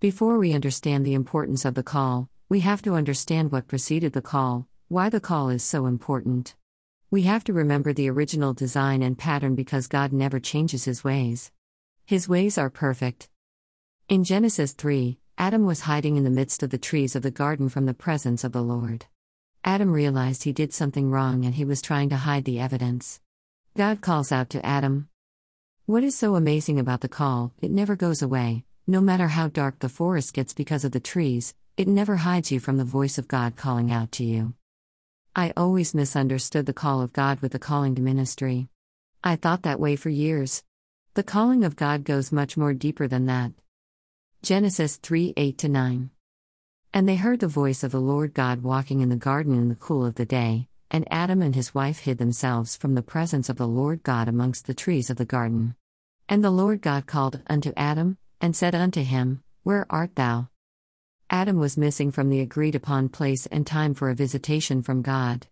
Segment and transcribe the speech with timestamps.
[0.00, 4.22] Before we understand the importance of the call, we have to understand what preceded the
[4.22, 6.54] call, why the call is so important.
[7.10, 11.50] We have to remember the original design and pattern because God never changes his ways.
[12.06, 13.28] His ways are perfect.
[14.08, 17.68] In Genesis 3, Adam was hiding in the midst of the trees of the garden
[17.68, 19.06] from the presence of the Lord.
[19.64, 23.20] Adam realized he did something wrong and he was trying to hide the evidence.
[23.76, 25.08] God calls out to Adam.
[25.86, 29.78] What is so amazing about the call, it never goes away, no matter how dark
[29.80, 33.28] the forest gets because of the trees, it never hides you from the voice of
[33.28, 34.54] God calling out to you.
[35.36, 38.68] I always misunderstood the call of God with the calling to ministry.
[39.22, 40.64] I thought that way for years.
[41.12, 43.52] The calling of God goes much more deeper than that.
[44.40, 46.10] Genesis 3 8 9.
[46.94, 49.74] And they heard the voice of the Lord God walking in the garden in the
[49.74, 53.58] cool of the day, and Adam and his wife hid themselves from the presence of
[53.58, 55.74] the Lord God amongst the trees of the garden.
[56.26, 60.48] And the Lord God called unto Adam, and said unto him, Where art thou?
[61.30, 65.46] Adam was missing from the agreed upon place and time for a visitation from God.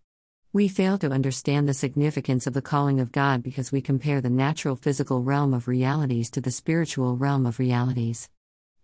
[0.53, 4.29] We fail to understand the significance of the calling of God because we compare the
[4.29, 8.29] natural physical realm of realities to the spiritual realm of realities.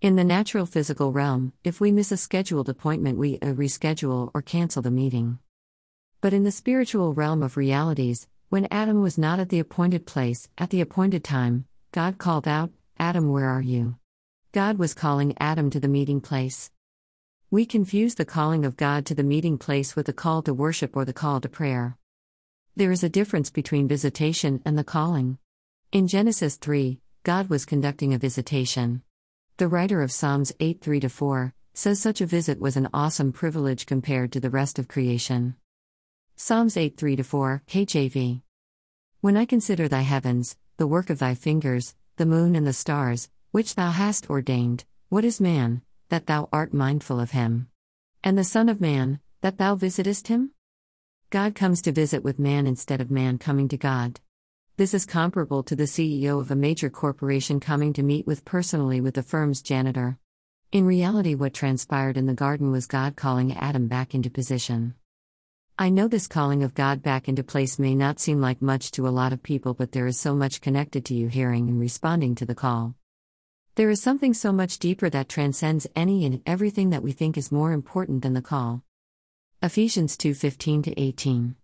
[0.01, 4.41] In the natural physical realm, if we miss a scheduled appointment, we uh, reschedule or
[4.41, 5.39] cancel the meeting.
[6.21, 10.49] But in the spiritual realm of realities, when Adam was not at the appointed place,
[10.57, 12.69] at the appointed time, God called out,
[13.03, 13.97] Adam, where are you?
[14.53, 16.71] God was calling Adam to the meeting place.
[17.51, 20.95] We confuse the calling of God to the meeting place with the call to worship
[20.95, 21.97] or the call to prayer.
[22.77, 25.37] There is a difference between visitation and the calling.
[25.91, 29.01] In Genesis 3, God was conducting a visitation.
[29.57, 33.85] The writer of Psalms 8 3 4 says such a visit was an awesome privilege
[33.85, 35.57] compared to the rest of creation.
[36.37, 38.43] Psalms 8 3 4, KJV.
[39.19, 43.29] When I consider thy heavens, the work of thy fingers, the moon and the stars,
[43.51, 47.67] which thou hast ordained, what is man, that thou art mindful of him?
[48.23, 50.51] And the Son of Man, that thou visitest him?
[51.31, 54.19] God comes to visit with man instead of man coming to God.
[54.77, 59.01] This is comparable to the CEO of a major corporation coming to meet with personally
[59.01, 60.19] with the firm's janitor.
[60.71, 64.93] In reality, what transpired in the garden was God calling Adam back into position.
[65.75, 69.07] I know this calling of God back into place may not seem like much to
[69.07, 72.35] a lot of people, but there is so much connected to you hearing and responding
[72.35, 72.93] to the call.
[73.73, 77.51] There is something so much deeper that transcends any and everything that we think is
[77.51, 78.83] more important than the call.
[79.63, 81.55] Ephesians 2:15 18.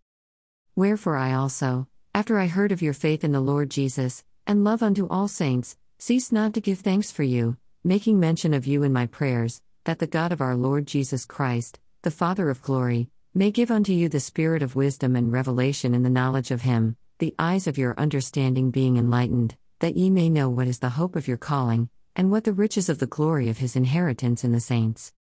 [0.75, 4.81] Wherefore I also, after I heard of your faith in the Lord Jesus, and love
[4.81, 8.91] unto all saints, cease not to give thanks for you, making mention of you in
[8.91, 13.51] my prayers, that the God of our Lord Jesus Christ, the Father of glory, may
[13.51, 17.35] give unto you the spirit of wisdom and revelation in the knowledge of him, the
[17.37, 21.27] eyes of your understanding being enlightened, that ye may know what is the hope of
[21.27, 25.13] your calling, and what the riches of the glory of his inheritance in the saints.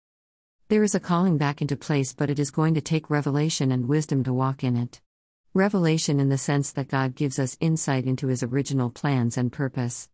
[0.68, 3.88] There is a calling back into place, but it is going to take revelation and
[3.88, 5.00] wisdom to walk in it.
[5.54, 10.08] Revelation in the sense that God gives us insight into His original plans and purpose.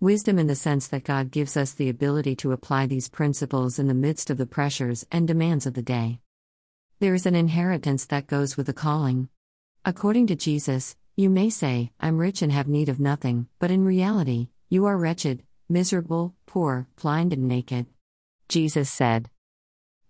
[0.00, 3.86] Wisdom in the sense that God gives us the ability to apply these principles in
[3.86, 6.20] the midst of the pressures and demands of the day.
[6.98, 9.28] There is an inheritance that goes with the calling.
[9.84, 13.84] According to Jesus, you may say, I'm rich and have need of nothing, but in
[13.84, 17.84] reality, you are wretched, miserable, poor, blind, and naked.
[18.48, 19.28] Jesus said,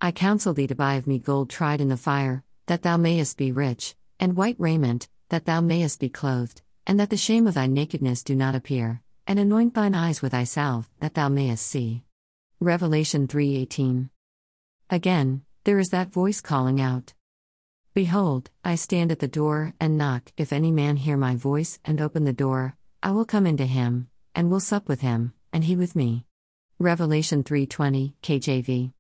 [0.01, 3.37] I counsel thee to buy of me gold tried in the fire, that thou mayest
[3.37, 7.55] be rich and white raiment, that thou mayest be clothed, and that the shame of
[7.55, 11.67] thy nakedness do not appear, and anoint thine eyes with thy salve, that thou mayest
[11.67, 12.05] see.
[12.61, 14.09] Revelation 3:18.
[14.89, 17.13] Again, there is that voice calling out.
[17.93, 20.31] Behold, I stand at the door and knock.
[20.37, 24.09] If any man hear my voice and open the door, I will come into him,
[24.33, 26.25] and will sup with him, and he with me.
[26.79, 28.93] Revelation 3:20, KJV.